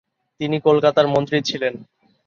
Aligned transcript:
তিনি 0.39 0.57
কলকাতার 0.59 1.07
মন্ত্রী 1.07 1.37
ছিলেন। 1.41 1.73